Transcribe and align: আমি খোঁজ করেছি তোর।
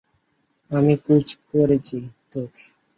আমি 0.71 0.93
খোঁজ 1.03 1.27
করেছি 1.49 1.97
তোর। 2.31 2.47